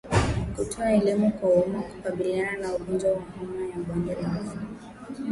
Kutoa 0.55 0.91
Elimu 0.93 1.31
kwa 1.31 1.49
umma 1.49 1.79
hukabiliana 1.79 2.57
na 2.57 2.75
ugonjwa 2.75 3.11
wa 3.11 3.19
homa 3.19 3.65
ya 3.65 3.77
bonde 3.77 4.15
la 4.21 4.29
ufa 4.41 4.57